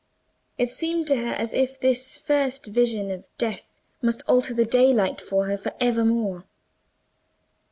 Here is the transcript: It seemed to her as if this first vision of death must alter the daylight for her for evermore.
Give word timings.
It 0.57 0.71
seemed 0.71 1.05
to 1.09 1.17
her 1.17 1.31
as 1.33 1.53
if 1.53 1.79
this 1.79 2.17
first 2.17 2.65
vision 2.65 3.11
of 3.11 3.23
death 3.37 3.75
must 4.01 4.23
alter 4.27 4.51
the 4.55 4.65
daylight 4.65 5.21
for 5.21 5.45
her 5.45 5.57
for 5.59 5.75
evermore. 5.79 6.43